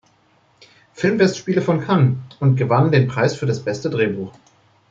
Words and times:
Filmfestspiele 0.95 1.61
von 1.61 1.81
Cannes 1.81 2.17
und 2.39 2.55
gewann 2.55 2.91
den 2.91 3.07
Preis 3.07 3.35
für 3.35 3.45
das 3.45 3.63
beste 3.63 3.91
Drehbuch. 3.91 4.33